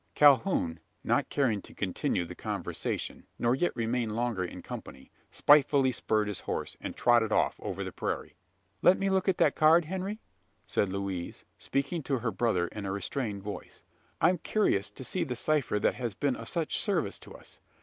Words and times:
Calhoun, 0.15 0.79
not 1.03 1.29
caring 1.29 1.61
to 1.61 1.75
continue 1.75 2.25
the 2.25 2.33
conversation, 2.33 3.27
nor 3.37 3.53
yet 3.53 3.75
remain 3.75 4.09
longer 4.09 4.43
in 4.43 4.63
company, 4.63 5.11
spitefully 5.29 5.91
spurred 5.91 6.27
his 6.27 6.39
horse, 6.39 6.75
and 6.81 6.95
trotted 6.95 7.31
off 7.31 7.55
over 7.59 7.83
the 7.83 7.91
prairie. 7.91 8.33
"Let 8.81 8.97
me 8.97 9.11
look 9.11 9.29
at 9.29 9.37
that 9.37 9.53
card, 9.55 9.85
Henry?" 9.85 10.19
said 10.65 10.89
Louise, 10.89 11.45
speaking 11.59 12.01
to 12.01 12.17
her 12.17 12.31
brother 12.31 12.65
in 12.69 12.87
a 12.87 12.91
restrained 12.91 13.43
voice. 13.43 13.83
"I'm 14.19 14.39
curious 14.39 14.89
to 14.89 15.03
see 15.03 15.23
the 15.23 15.35
cipher 15.35 15.77
that 15.77 15.93
has 15.93 16.15
been 16.15 16.35
of 16.35 16.49
such 16.49 16.79
service 16.79 17.19
to 17.19 17.35
us. 17.35 17.59